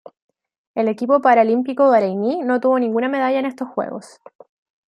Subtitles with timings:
[0.73, 4.19] El equipo paralímpico bareiní no obtuvo ninguna medalla en estos Juegos.